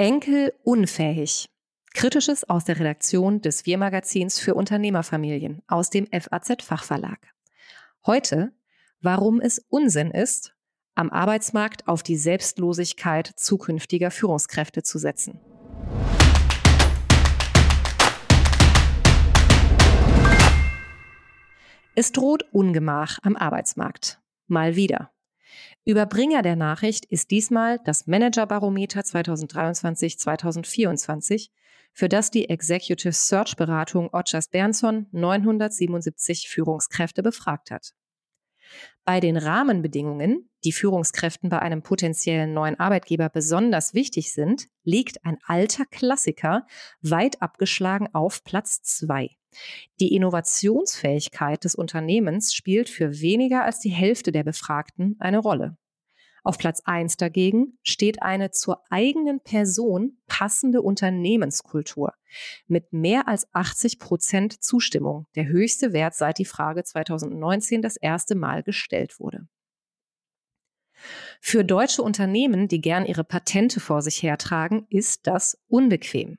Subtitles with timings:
[0.00, 1.50] Enkel unfähig.
[1.92, 7.18] Kritisches aus der Redaktion des Wir-Magazins für Unternehmerfamilien aus dem FAZ-Fachverlag.
[8.06, 8.50] Heute,
[9.02, 10.54] warum es Unsinn ist,
[10.94, 15.38] am Arbeitsmarkt auf die Selbstlosigkeit zukünftiger Führungskräfte zu setzen.
[21.94, 24.18] Es droht Ungemach am Arbeitsmarkt.
[24.46, 25.10] Mal wieder.
[25.86, 31.48] Überbringer der Nachricht ist diesmal das Managerbarometer 2023-2024,
[31.92, 37.92] für das die Executive Search Beratung Otschers Bernson 977 Führungskräfte befragt hat.
[39.04, 45.38] Bei den Rahmenbedingungen, die Führungskräften bei einem potenziellen neuen Arbeitgeber besonders wichtig sind, liegt ein
[45.44, 46.66] alter Klassiker
[47.00, 49.30] weit abgeschlagen auf Platz zwei.
[50.00, 55.76] Die Innovationsfähigkeit des Unternehmens spielt für weniger als die Hälfte der Befragten eine Rolle.
[56.42, 62.14] Auf Platz eins dagegen steht eine zur eigenen Person passende Unternehmenskultur
[62.66, 68.34] mit mehr als 80 Prozent Zustimmung, der höchste Wert seit die Frage 2019 das erste
[68.34, 69.48] Mal gestellt wurde.
[71.40, 76.38] Für deutsche Unternehmen, die gern ihre Patente vor sich hertragen, ist das unbequem.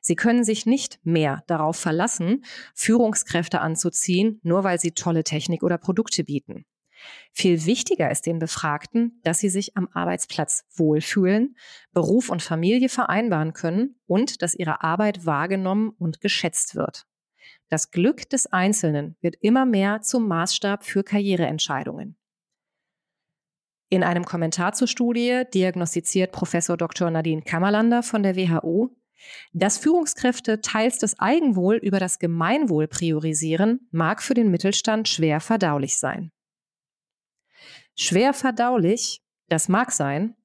[0.00, 5.78] Sie können sich nicht mehr darauf verlassen, Führungskräfte anzuziehen, nur weil sie tolle Technik oder
[5.78, 6.64] Produkte bieten.
[7.32, 11.56] Viel wichtiger ist den Befragten, dass sie sich am Arbeitsplatz wohlfühlen,
[11.92, 17.06] Beruf und Familie vereinbaren können und dass ihre Arbeit wahrgenommen und geschätzt wird.
[17.68, 22.16] Das Glück des Einzelnen wird immer mehr zum Maßstab für Karriereentscheidungen.
[23.90, 27.10] In einem Kommentar zur Studie diagnostiziert Professor Dr.
[27.10, 28.94] Nadine Kammerlander von der WHO,
[29.52, 35.98] dass Führungskräfte teils das Eigenwohl über das Gemeinwohl priorisieren, mag für den Mittelstand schwer verdaulich
[35.98, 36.30] sein.
[37.94, 40.36] Schwer verdaulich, das mag sein,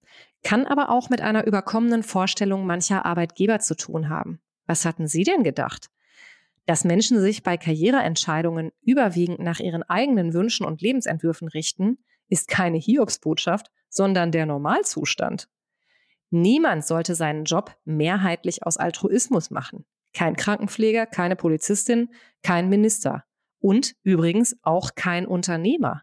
[0.44, 4.42] kann aber auch mit einer überkommenen Vorstellung mancher Arbeitgeber zu tun haben.
[4.66, 5.90] Was hatten Sie denn gedacht?
[6.66, 11.98] Dass Menschen sich bei Karriereentscheidungen überwiegend nach ihren eigenen Wünschen und Lebensentwürfen richten,
[12.30, 15.50] ist keine Hiobsbotschaft, sondern der Normalzustand.
[16.36, 19.86] Niemand sollte seinen Job mehrheitlich aus Altruismus machen.
[20.14, 22.10] Kein Krankenpfleger, keine Polizistin,
[22.42, 23.24] kein Minister.
[23.60, 26.02] Und übrigens auch kein Unternehmer.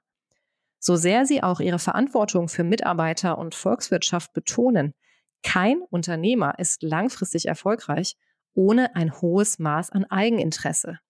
[0.79, 4.95] So sehr sie auch ihre Verantwortung für Mitarbeiter und Volkswirtschaft betonen,
[5.43, 8.17] kein Unternehmer ist langfristig erfolgreich
[8.55, 11.01] ohne ein hohes Maß an Eigeninteresse.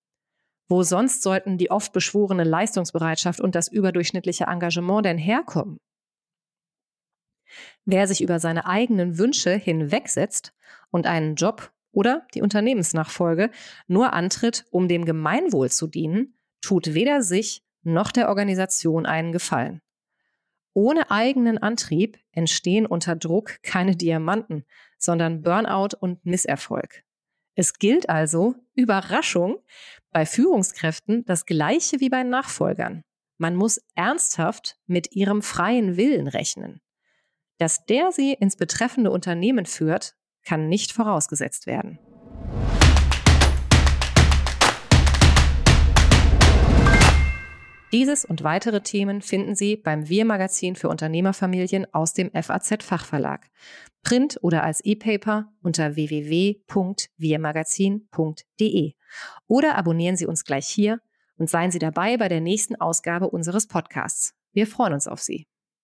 [0.67, 5.79] Wo sonst sollten die oft beschworene Leistungsbereitschaft und das überdurchschnittliche Engagement denn herkommen?
[7.93, 10.55] Wer sich über seine eigenen Wünsche hinwegsetzt
[10.93, 13.51] und einen Job oder die Unternehmensnachfolge
[13.89, 19.83] nur antritt, um dem Gemeinwohl zu dienen, tut weder sich noch der Organisation einen Gefallen.
[20.73, 24.65] Ohne eigenen Antrieb entstehen unter Druck keine Diamanten,
[24.97, 27.03] sondern Burnout und Misserfolg.
[27.57, 29.59] Es gilt also, Überraschung,
[30.13, 33.03] bei Führungskräften das gleiche wie bei Nachfolgern.
[33.37, 36.81] Man muss ernsthaft mit ihrem freien Willen rechnen.
[37.61, 40.15] Dass der sie ins betreffende Unternehmen führt,
[40.47, 41.99] kann nicht vorausgesetzt werden.
[47.93, 53.51] Dieses und weitere Themen finden Sie beim Wir-Magazin für Unternehmerfamilien aus dem FAZ-Fachverlag.
[54.03, 58.95] Print oder als E-Paper unter www.wirmagazin.de.
[59.49, 61.03] Oder abonnieren Sie uns gleich hier
[61.37, 64.33] und seien Sie dabei bei der nächsten Ausgabe unseres Podcasts.
[64.55, 65.50] Wir freuen uns auf Sie.